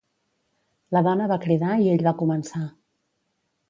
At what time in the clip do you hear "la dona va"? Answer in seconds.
0.97-1.39